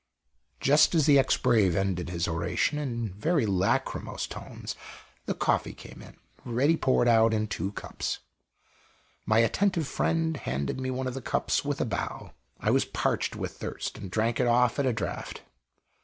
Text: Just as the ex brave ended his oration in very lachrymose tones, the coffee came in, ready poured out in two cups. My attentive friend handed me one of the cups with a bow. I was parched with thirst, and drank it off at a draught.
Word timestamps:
Just 0.59 0.95
as 0.95 1.05
the 1.05 1.19
ex 1.19 1.37
brave 1.37 1.75
ended 1.75 2.09
his 2.09 2.27
oration 2.27 2.79
in 2.79 3.13
very 3.13 3.45
lachrymose 3.45 4.25
tones, 4.25 4.75
the 5.27 5.35
coffee 5.35 5.75
came 5.75 6.01
in, 6.01 6.17
ready 6.43 6.75
poured 6.75 7.07
out 7.07 7.35
in 7.35 7.45
two 7.45 7.71
cups. 7.73 8.17
My 9.27 9.37
attentive 9.41 9.87
friend 9.87 10.37
handed 10.37 10.79
me 10.81 10.89
one 10.89 11.05
of 11.05 11.13
the 11.13 11.21
cups 11.21 11.63
with 11.63 11.79
a 11.79 11.85
bow. 11.85 12.31
I 12.59 12.71
was 12.71 12.83
parched 12.83 13.35
with 13.35 13.51
thirst, 13.57 13.95
and 13.99 14.09
drank 14.09 14.39
it 14.39 14.47
off 14.47 14.79
at 14.79 14.87
a 14.87 14.93
draught. 14.93 15.43